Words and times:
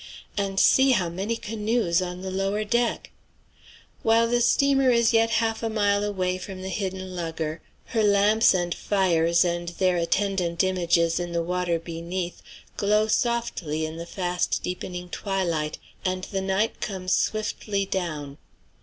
And 0.35 0.59
see 0.59 0.93
how 0.93 1.09
many 1.09 1.35
canoes 1.35 2.01
on 2.01 2.21
the 2.23 2.31
lower 2.31 2.63
deck! 2.63 3.11
While 4.01 4.27
the 4.27 4.41
steamer 4.41 4.89
is 4.89 5.13
yet 5.13 5.29
half 5.29 5.61
a 5.61 5.69
mile 5.69 6.03
away 6.03 6.39
from 6.39 6.63
the 6.63 6.69
hidden 6.69 7.15
lugger, 7.15 7.61
her 7.85 8.01
lamps 8.01 8.55
and 8.55 8.73
fires 8.73 9.45
and 9.45 9.69
their 9.69 9.97
attendant 9.97 10.63
images 10.63 11.19
in 11.19 11.33
the 11.33 11.43
water 11.43 11.77
beneath 11.77 12.41
glow 12.77 13.05
softly 13.07 13.85
in 13.85 13.97
the 13.97 14.07
fast 14.07 14.63
deepening 14.63 15.07
twilight, 15.07 15.77
and 16.03 16.23
the 16.23 16.41
night 16.41 16.81
comes 16.81 17.13
swiftly 17.13 17.85
down. 17.85 18.39